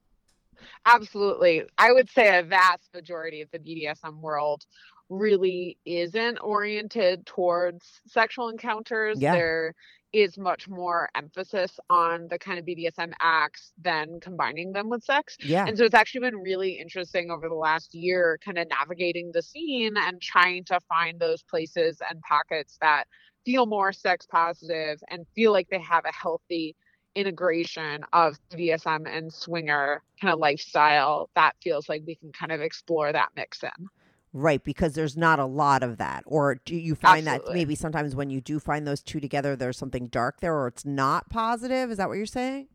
[0.84, 1.62] Absolutely.
[1.78, 4.64] I would say a vast majority of the BDSM world
[5.08, 9.20] really isn't oriented towards sexual encounters.
[9.20, 9.32] Yeah.
[9.32, 9.74] There
[10.12, 15.36] is much more emphasis on the kind of BDSM acts than combining them with sex.
[15.40, 15.66] Yeah.
[15.66, 19.42] And so it's actually been really interesting over the last year, kind of navigating the
[19.42, 23.04] scene and trying to find those places and pockets that
[23.44, 26.74] feel more sex positive and feel like they have a healthy
[27.16, 32.60] integration of BDSM and swinger kind of lifestyle that feels like we can kind of
[32.60, 33.88] explore that mix in.
[34.32, 36.22] Right, because there's not a lot of that.
[36.26, 39.78] Or do you find that maybe sometimes when you do find those two together, there's
[39.78, 41.90] something dark there or it's not positive?
[41.90, 42.68] Is that what you're saying?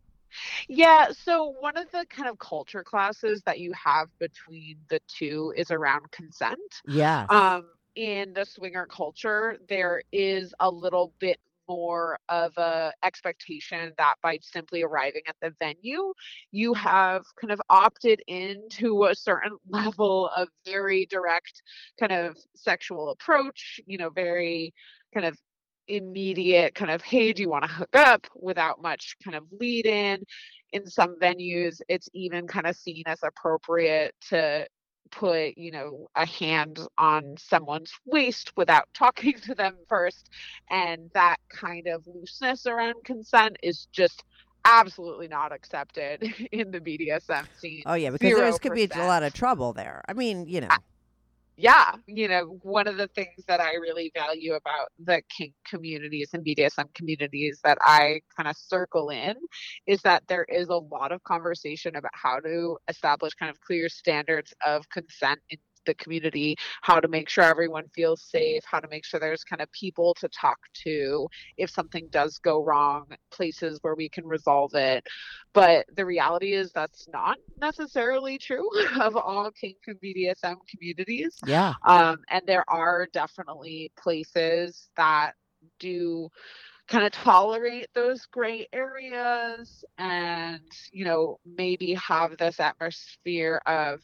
[0.67, 5.53] Yeah, so one of the kind of culture classes that you have between the two
[5.55, 6.59] is around consent.
[6.87, 7.25] Yeah.
[7.29, 11.39] Um, in the swinger culture, there is a little bit
[11.71, 16.13] more of a expectation that by simply arriving at the venue,
[16.51, 21.61] you have kind of opted into a certain level of very direct
[21.97, 24.73] kind of sexual approach, you know, very
[25.13, 25.37] kind of
[25.87, 28.25] immediate kind of hey do you want to hook up?
[28.35, 30.23] without much kind of lead in.
[30.73, 34.65] In some venues it's even kind of seen as appropriate to
[35.11, 40.29] put you know a hand on someone's waist without talking to them first
[40.69, 44.23] and that kind of looseness around consent is just
[44.65, 47.83] absolutely not accepted in the BDSM scene.
[47.85, 50.03] oh yeah, because there could be a lot of trouble there.
[50.07, 50.69] I mean, you know.
[51.61, 56.31] Yeah, you know, one of the things that I really value about the kink communities
[56.33, 59.35] and BDSM communities that I kind of circle in
[59.85, 63.89] is that there is a lot of conversation about how to establish kind of clear
[63.89, 65.39] standards of consent
[65.85, 69.61] the community, how to make sure everyone feels safe, how to make sure there's kind
[69.61, 74.73] of people to talk to if something does go wrong, places where we can resolve
[74.75, 75.05] it.
[75.53, 78.69] But the reality is that's not necessarily true
[79.01, 81.37] of all kink and BDSM communities.
[81.45, 81.73] Yeah.
[81.85, 85.33] Um, and there are definitely places that
[85.79, 86.29] do
[86.87, 94.01] kind of tolerate those gray areas and, you know, maybe have this atmosphere of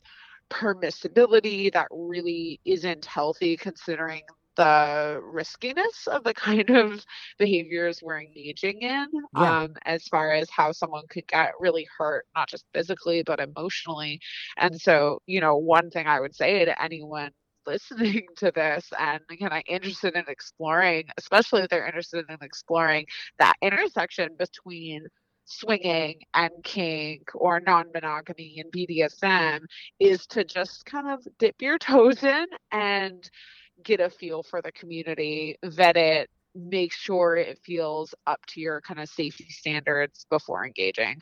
[0.49, 4.23] permissibility that really isn't healthy considering
[4.55, 7.03] the riskiness of the kind of
[7.37, 9.63] behaviors we're engaging in Yeah.
[9.63, 14.19] um, as far as how someone could get really hurt not just physically but emotionally
[14.57, 17.31] and so you know one thing i would say to anyone
[17.67, 23.05] listening to this and kind of interested in exploring especially if they're interested in exploring
[23.39, 25.05] that intersection between
[25.47, 29.61] swinging and kink or non-monogamy and BDSM
[29.99, 33.29] is to just kind of dip your toes in and
[33.83, 38.81] get a feel for the community, vet it, make sure it feels up to your
[38.81, 41.17] kind of safety standards before engaging.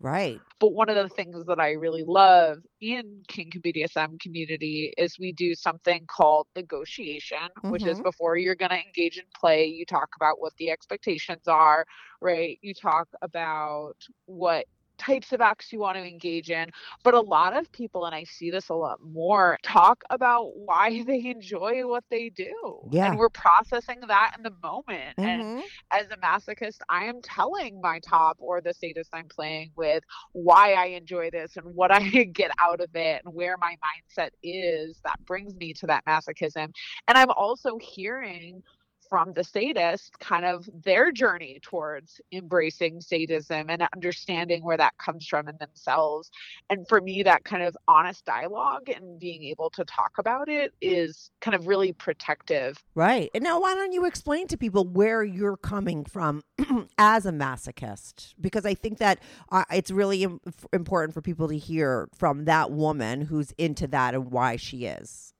[0.00, 0.42] Right.
[0.60, 5.16] But one of the things that I really love in kink and BDSM community is
[5.18, 8.02] we do something called negotiation, which is Mhm.
[8.02, 11.84] before you're going to engage in play, you talk about what the expectations are,
[12.20, 12.58] right?
[12.60, 13.94] You talk about
[14.26, 14.66] what
[14.98, 16.68] types of acts you want to engage in.
[17.04, 21.02] But a lot of people, and I see this a lot more, talk about why
[21.06, 22.88] they enjoy what they do.
[22.90, 23.10] Yeah.
[23.10, 25.16] And we're processing that in the moment.
[25.22, 25.62] And Mhm.
[25.90, 30.74] as a masochist, I am telling my top or the sadist I'm playing with why
[30.74, 32.00] I enjoy this and what I
[32.34, 36.72] get out of it and where my mindset is that brings me to that masochism.
[37.06, 38.62] And I'm also hearing
[39.08, 45.26] from the sadist kind of their journey towards embracing sadism and understanding where that comes
[45.26, 46.30] from in themselves.
[46.70, 50.72] And for me, that kind of honest dialogue and being able to talk about it
[50.80, 53.30] is kind of really protective Right.
[53.34, 56.42] And now, why don't you explain to people where you're coming from
[56.98, 58.34] as a masochist?
[58.40, 60.40] Because I think that uh, it's really Im-
[60.72, 65.32] important for people to hear from that woman who's into that and why she is.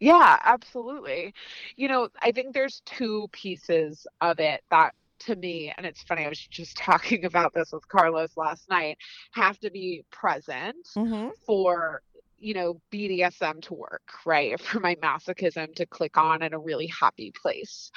[0.00, 1.34] Yeah, absolutely.
[1.76, 6.24] You know, I think there's two pieces of it that to me, and it's funny,
[6.26, 8.98] I was just talking about this with Carlos last night,
[9.32, 11.30] have to be present Mm-hmm.
[11.46, 12.02] for,
[12.38, 14.58] you know, BDSM to work, right?
[14.60, 17.90] For my masochism to click on in a really happy place.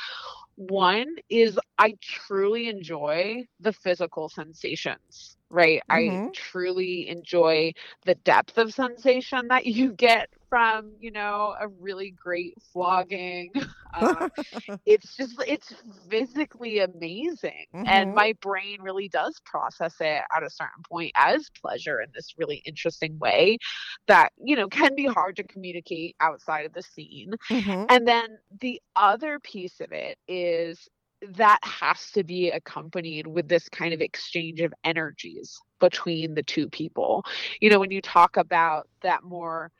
[0.56, 5.82] One is I truly enjoy the physical sensations, right?
[5.90, 6.34] I Mhm.
[6.34, 7.74] truly enjoy
[8.06, 13.52] the depth of sensation that you get from, you know, a really great flogging.
[13.96, 14.28] Uh,
[14.86, 15.74] it's just, it's
[16.10, 17.66] physically amazing.
[17.86, 18.16] And Mhm.
[18.16, 22.64] my brain really does process it at a certain point as pleasure in this really
[22.66, 23.60] interesting way
[24.08, 27.34] that, you know, can be hard to communicate outside of the scene.
[27.52, 27.86] mm-hmm.
[27.90, 30.90] And then the other piece of it is
[31.36, 36.68] that has to be accompanied with this kind of exchange of energies between the two
[36.70, 37.24] people.
[37.62, 39.72] You know, when you talk about that more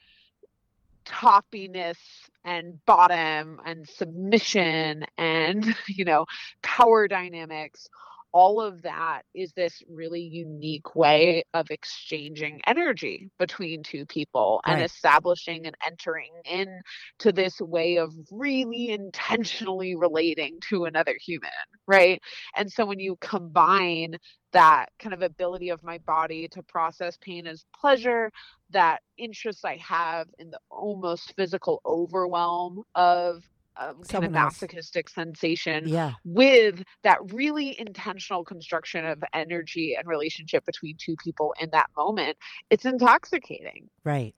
[1.06, 1.98] toppiness
[2.46, 6.26] and bottom and submission and, you know,
[6.62, 7.88] power dynamics,
[8.34, 14.82] all of that is this really unique way of exchanging energy between two people and
[14.82, 16.82] establishing and entering in
[17.20, 21.52] to this way of really intentionally relating to another human,
[21.88, 22.20] right?
[22.56, 24.18] And so when you combine
[24.52, 28.32] that kind of ability of my body to process pain as pleasure,
[28.72, 33.44] that interest I have in the almost physical overwhelm of
[33.78, 34.62] a kind of else.
[34.62, 36.14] masochistic sensation Yeah.
[36.24, 42.38] with that really intentional construction of energy and relationship between two people in that moment,
[42.70, 43.90] it's intoxicating.
[44.04, 44.36] Right.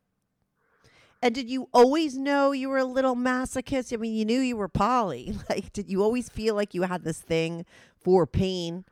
[1.22, 3.92] And did you always know you were a little masochist?
[3.92, 5.36] I mean, you knew you were poly.
[5.50, 7.66] Like, did you always feel like you had this thing
[7.98, 8.86] for pain?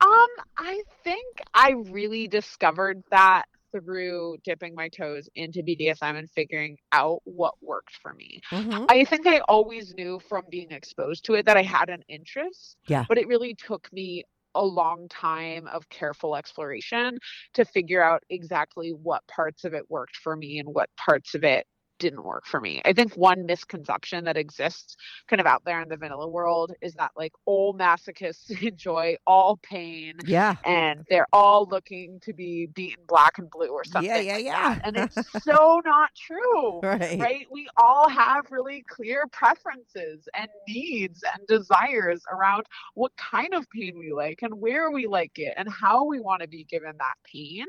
[0.00, 3.44] Um, I think I really discovered that
[3.74, 8.40] through dipping my toes into BDSM and figuring out what worked for me.
[8.52, 8.86] Mhm.
[8.88, 12.76] I think I always knew from being exposed to it that I had an interest.
[12.86, 13.04] Yeah.
[13.08, 17.18] But it really took me a long time of careful exploration
[17.54, 21.42] to figure out exactly what parts of it worked for me and what parts of
[21.42, 21.66] it
[21.98, 22.82] didn't work for me.
[22.84, 24.96] I think one misconception that exists
[25.28, 29.56] kind of out there in the vanilla world is that like all masochists enjoy all
[29.58, 30.56] pain Yeah.
[30.64, 34.10] and they're all looking to be beaten black and blue or something.
[34.10, 34.74] Yeah, yeah, like yeah.
[34.74, 34.80] that.
[34.84, 37.18] And it's so not true Right.
[37.18, 37.46] right?
[37.50, 42.64] We all have really clear preferences and needs and desires around
[42.94, 46.42] what kind of pain we like and where we like it and how we want
[46.42, 47.66] to be given that pain.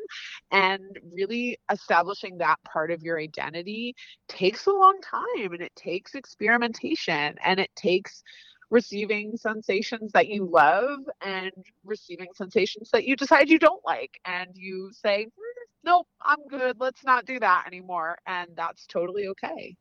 [0.51, 0.81] And
[1.13, 3.95] really establishing that part of your identity
[4.27, 8.23] takes a long time and it takes experimentation and it takes
[8.71, 11.51] receiving sensations that you love and
[11.83, 16.75] receiving sensations that you decide you don't like and you say "Mm, nope i'm good
[16.79, 19.75] let's not do that anymore and that's totally okay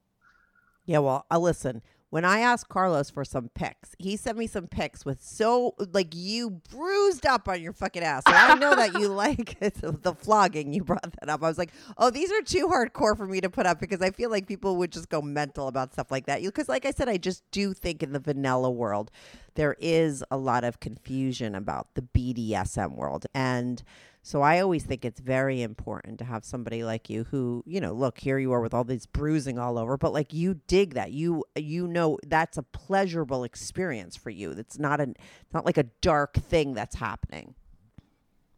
[0.84, 1.80] Yeah, well, uh, listen.
[2.14, 6.14] When I asked Carlos for some pics, he sent me some pics with so like
[6.14, 8.22] you bruised up on your fucking ass.
[8.28, 10.72] So I know that you like the flogging.
[10.72, 11.42] You brought that up.
[11.42, 14.12] I was like, oh, these are too hardcore for me to put up because I
[14.12, 16.40] feel like people would just go mental about stuff like that.
[16.40, 19.10] Because, like I said, I just do think in the vanilla world
[19.56, 23.82] there is a lot of confusion about the BDSM world and.
[24.26, 27.92] So I always think it's very important to have somebody like you who, you know,
[27.92, 31.12] look, here you are with all this bruising all over, but like you dig that.
[31.12, 34.52] You you know that's a pleasurable experience for you.
[34.52, 37.54] It's not an it's not like a dark thing that's happening.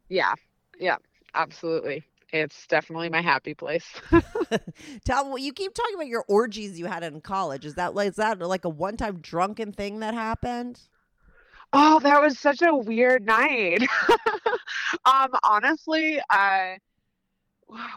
[0.08, 0.34] yeah
[0.78, 0.96] yeah
[1.34, 3.92] absolutely it's definitely my happy place
[5.04, 7.64] Tell me, you keep talking about your orgies you had in college.
[7.64, 10.80] Is that like is that like a one time drunken thing that happened?
[11.78, 13.82] Oh that was such a weird night
[15.04, 16.78] um honestly i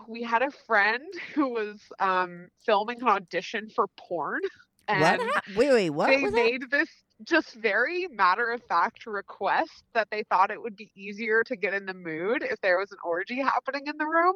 [0.08, 1.04] we had a friend
[1.34, 4.42] who was um filming an audition for porn
[4.88, 5.44] and what?
[5.56, 6.44] Wait, wait, what they was that?
[6.44, 6.90] made this
[7.26, 11.74] just very matter of fact request that they thought it would be easier to get
[11.74, 14.36] in the mood if there was an orgy happening in the room.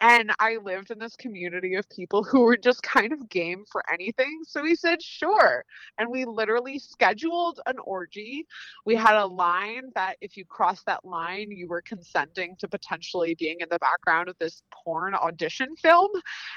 [0.00, 3.82] And I lived in this community of people who were just kind of game for
[3.92, 4.40] anything.
[4.46, 5.64] So we said, sure.
[5.98, 8.46] And we literally scheduled an orgy.
[8.84, 13.34] We had a line that if you crossed that line, you were consenting to potentially
[13.38, 16.10] being in the background of this porn audition film.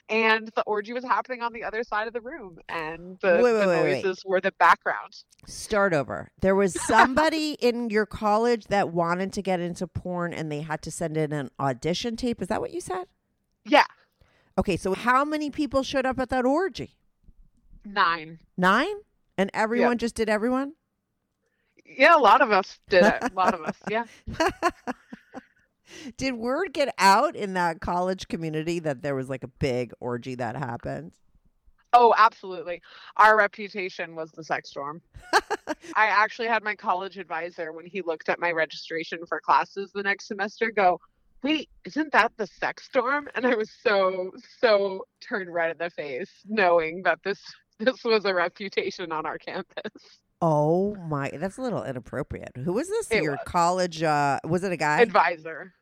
[0.09, 2.57] And the orgy was happening on the other side of the room.
[2.69, 4.03] And the, Wait, wait, the wait, wait.
[4.03, 5.13] noises were the background.
[5.62, 6.32] Start over.
[6.41, 10.82] There was somebody in your college that wanted to get into porn and they had
[10.84, 12.41] to send in an audition tape.
[12.41, 13.05] Is that what you said?
[13.66, 13.86] Yeah,
[14.57, 16.97] Okay, so how many people showed up at that orgy?
[17.86, 18.39] nine.
[18.57, 18.95] Nine?
[19.38, 20.74] And everyone just did everyone?
[21.86, 23.24] Yeah, a lot of us did it.
[23.24, 23.78] A lot of us.
[23.89, 24.05] Yeah.
[26.16, 30.36] Did word get out in that college community that there was like a big orgy
[30.36, 31.14] that happened?
[31.94, 32.82] Oh, absolutely.
[33.18, 35.02] Our reputation was the sex storm.
[35.96, 40.04] I actually had my college advisor when he looked at my registration for classes the
[40.04, 41.00] next semester go,
[41.44, 45.89] "Wait, isn't that the sex storm?" And I was so so turned red in the
[45.89, 47.42] face knowing that this
[47.80, 49.92] this was a reputation on our campus.
[50.42, 52.56] Oh my, that's a little inappropriate.
[52.56, 53.12] Who was this?
[53.12, 53.42] It Your was.
[53.46, 55.02] college uh was it a guy?
[55.02, 55.74] Advisor.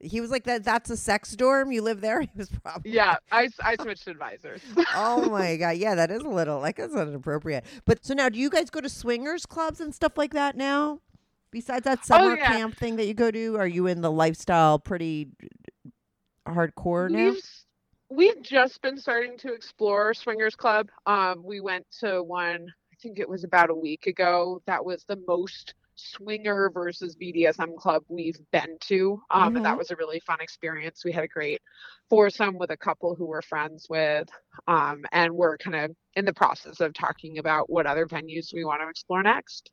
[0.00, 1.72] He was like that that's a sex dorm.
[1.72, 2.20] You live there?
[2.22, 4.62] He was probably Yeah, I I switched advisors.
[4.92, 7.64] oh my god, yeah, that is a little like that's not inappropriate.
[7.84, 11.00] But so now, do you guys go to swingers clubs and stuff like that now?
[11.52, 12.46] Besides that summer Oh, yeah.
[12.48, 15.28] camp thing that you go to, are you in the lifestyle pretty
[16.46, 17.34] hardcore now?
[17.34, 17.42] We've
[18.08, 20.88] we've just been starting to explore swingers club.
[21.06, 22.66] Um, we went to one.
[22.92, 24.62] I think it was about a week ago.
[24.66, 29.22] That was the most swinger versus BDSM club we've been to.
[29.30, 29.78] Um, and that Mhm.
[29.78, 31.04] was a really fun experience.
[31.04, 31.60] We had a great
[32.08, 34.28] foursome with a couple who we're friends with,
[34.66, 38.64] um, and we're kind of in the process of talking about what other venues we
[38.64, 39.70] want to explore next.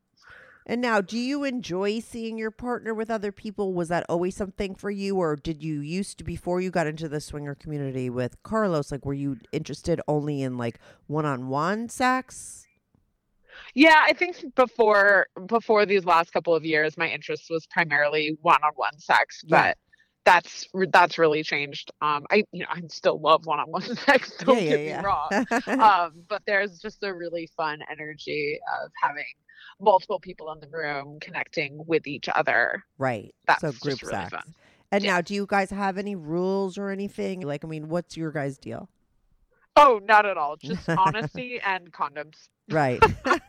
[0.66, 3.74] And now, do you enjoy seeing your partner with other people?
[3.74, 7.08] Was that always something for you, or did you used to before you got into
[7.08, 8.92] the swinger community with Carlos?
[8.92, 12.67] Like, were you interested only in like one-on-one sex?
[13.78, 18.98] Yeah, I think before before these last couple of years, my interest was primarily one-on-one
[18.98, 19.68] sex, Yeah.
[19.68, 19.78] but
[20.26, 21.92] that's that's really changed.
[22.02, 24.34] Um, I you know I still love one-on-one sex.
[24.40, 25.30] Don't Yeah, get yeah, me wrong.
[25.80, 29.26] um, but there's just a really fun energy of having
[29.80, 32.84] multiple people in the room connecting with each other.
[32.98, 33.32] right.
[33.46, 34.32] That's so group really sex.
[34.32, 34.56] fun.
[34.92, 37.42] And now, do you guys have any rules or anything?
[37.42, 38.90] Like, I mean, what's your guys' deal?
[39.78, 40.58] Oh, not at all.
[40.58, 42.50] Just honesty and condoms.
[42.70, 43.02] Right.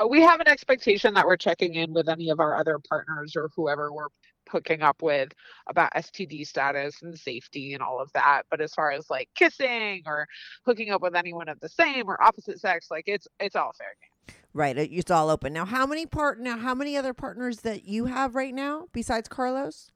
[0.08, 3.50] We have an expectation that we're checking in with any of our other partners or
[3.54, 4.08] whoever we're
[4.48, 5.30] hooking up with
[5.68, 8.42] about STD status and safety and all of that.
[8.50, 10.26] But as far as like kissing or
[10.64, 13.94] hooking up with anyone of the same or opposite sex, like it's it's all fair
[14.00, 14.36] game.
[14.54, 14.76] right.
[14.78, 15.52] It's all open.
[15.52, 19.28] Now, how many part now, how many other partners that you have right now besides
[19.28, 19.92] Carlos?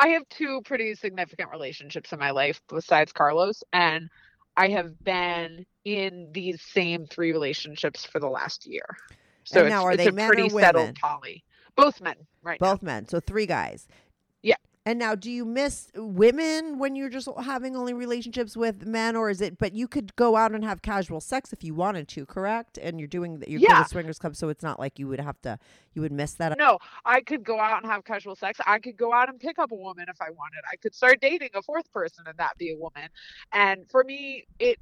[0.00, 4.10] I have two pretty significant relationships in my life besides Carlos, and
[4.56, 8.84] I have been in these same three relationships for the last year.
[9.44, 10.50] So And now, are they men or women?
[10.50, 11.44] settled poly.
[11.76, 12.60] Both men, right?
[12.60, 12.72] now.
[12.72, 13.08] Both men.
[13.08, 13.88] So three guys.
[14.86, 19.30] And now, do you miss women when you're just having only relationships with men, or
[19.30, 19.56] is it?
[19.56, 22.76] But you could go out and have casual sex if you wanted to, correct?
[22.76, 23.48] And you're doing that.
[23.48, 23.82] You're going Yeah.
[23.82, 25.58] to swingers club, so it's not like you would have to.
[25.94, 26.58] You would miss that.
[26.58, 28.60] No, I could go out and have casual sex.
[28.66, 30.60] I could go out and pick up a woman if I wanted.
[30.70, 33.08] I could start dating a fourth person and that be a woman.
[33.52, 34.78] And for me, it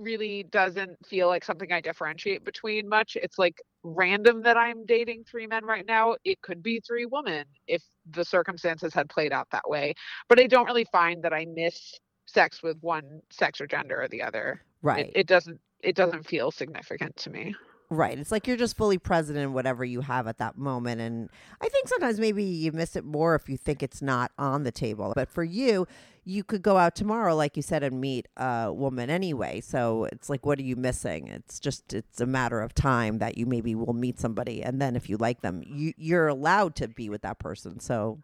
[0.00, 3.16] really doesn't feel like something I differentiate between much.
[3.20, 6.16] It's like random that I'm dating three men right now.
[6.24, 9.94] It could be three women if the circumstances had played out that way.
[10.28, 14.08] But I don't really find that I miss sex with one sex or gender or
[14.08, 14.62] the other.
[14.82, 15.06] Right.
[15.06, 17.54] It, it doesn't it doesn't feel significant to me.
[17.90, 18.18] Right.
[18.18, 21.00] It's like you're just fully present in whatever you have at that moment.
[21.00, 21.30] And
[21.62, 24.70] I think sometimes maybe you miss it more if you think it's not on the
[24.70, 25.12] table.
[25.16, 25.86] But for you,
[26.26, 29.62] you could go out tomorrow, like you said, and meet a woman anyway.
[29.62, 31.28] So it's like, what are you missing?
[31.28, 34.62] It's just, it's a matter of time that you maybe will meet somebody.
[34.62, 37.80] And then if you like them, you, you're allowed to be with that person.
[37.80, 38.18] So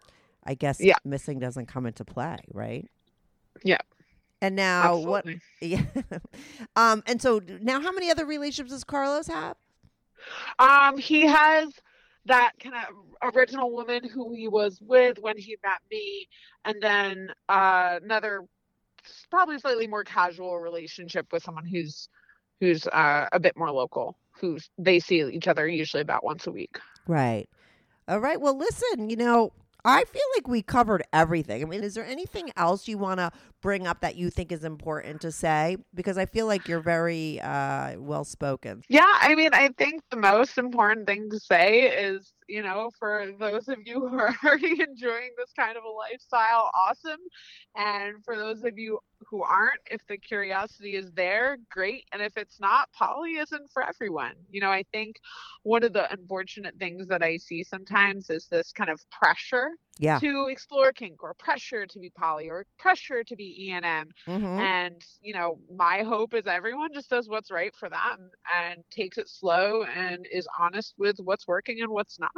[0.45, 0.97] I guess Yeah.
[1.07, 2.87] missing doesn't come into play, right?
[3.62, 3.79] Yeah.
[4.45, 5.24] And now what?
[5.62, 5.82] Yeah.
[6.76, 7.03] um.
[7.07, 9.57] And so now, how many other relationships does Carlos have?
[10.59, 11.72] Um, he has
[12.26, 16.28] that kind of original woman who he was with when he met me,
[16.66, 18.42] and then uh, another
[19.30, 22.11] probably slightly more casual relationship with someone who's
[22.61, 24.16] who's uh, a bit more local.
[24.40, 26.78] who they see each other usually about once a week.
[27.07, 27.47] Right.
[28.09, 28.38] All right.
[28.40, 29.53] Well, listen, you know,
[29.85, 31.62] I feel like we covered everything.
[31.62, 33.30] I mean, is there anything else you want to
[33.61, 35.76] bring up that you think is important to say?
[35.95, 38.82] Because I feel like you're very uh, well spoken.
[38.89, 43.32] Yeah, I mean, I think the most important thing to say is, you know, for
[43.38, 47.20] those of you who are already enjoying this kind of a lifestyle, awesome.
[47.76, 52.05] And for those of you who aren't, if the curiosity is there, great.
[52.12, 54.34] And if it's not, poly isn't for everyone.
[54.51, 55.16] You know, I think
[55.62, 60.20] one of the unfortunate things that I see sometimes is this kind of pressure Yeah.
[60.20, 65.03] to explore kink or pressure to be poly or pressure to be ENM hmm and
[65.20, 69.28] you know my hope is everyone just does what's right for them and takes it
[69.28, 72.30] slow and is honest with what's working and what's not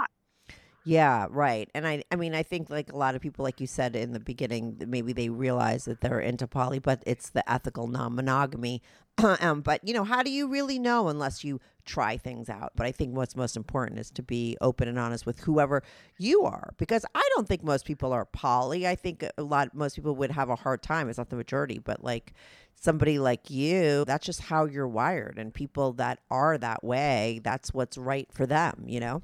[0.85, 1.69] Yeah, right.
[1.75, 4.13] And I I mean I think like a lot of people like you said in
[4.13, 8.83] the beginning maybe they realize that they're into poly but it's the ethical non-monogamy.
[9.41, 12.73] um, but you know, how do you really know unless you try things out?
[12.77, 15.83] But I think what's most important is to be open and honest with whoever
[16.19, 18.87] you are because I don't think most people are poly.
[18.87, 21.09] I think a lot most people would have a hard time.
[21.09, 22.35] It's not the majority, but like
[22.75, 27.73] somebody like you, that's just how you're wired and people that are that way, that's
[27.73, 29.23] what's right for them, you know?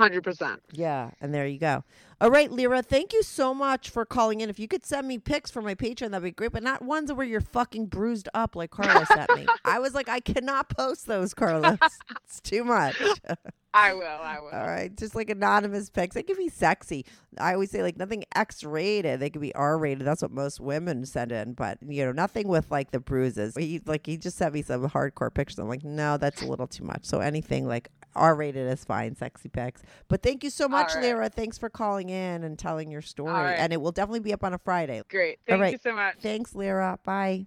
[0.00, 1.84] 100% Yeah, and there you go.
[2.22, 4.50] All right, Lyra, thank you so much for calling in.
[4.50, 7.12] If you could send me pics for my Patreon, that'd be great, but not ones
[7.12, 9.46] where you're fucking bruised up like Carlos sent me.
[9.64, 11.78] I was like, I cannot post those, Carlos.
[12.24, 12.96] It's too much.
[13.74, 16.14] i will i will All right, just like anonymous pics.
[16.14, 17.06] They can be sexy.
[17.38, 19.20] I always say like nothing X rated.
[19.20, 20.06] They could be R rated.
[20.06, 23.54] That's what most women send in, but you know, nothing with like the bruises.
[23.56, 25.58] He like he just sent me some hardcore pictures.
[25.58, 27.04] I'm like, no, that's a little too much.
[27.04, 29.82] So anything like R rated is fine, sexy pics.
[30.08, 31.04] But thank you so much, right.
[31.04, 31.28] Lyra.
[31.28, 33.32] Thanks for calling in and telling your story.
[33.32, 33.54] right.
[33.54, 35.02] And it will definitely be up on a Friday.
[35.08, 35.72] great thank right.
[35.72, 36.98] you so much Thanks, Lyra.
[37.04, 37.46] Bye.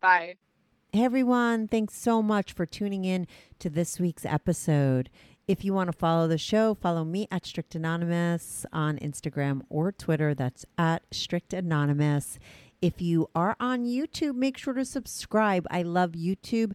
[0.00, 0.36] bye
[0.92, 3.26] Hey everyone, thanks so much for tuning in
[3.58, 5.10] to this week's episode.
[5.48, 9.90] If you want to follow the show, follow me at Strict Anonymous on Instagram or
[9.90, 10.34] Twitter.
[10.34, 12.38] That's at Strict Anonymous.
[12.80, 15.66] If you are on YouTube, make sure to subscribe.
[15.70, 16.74] I love YouTube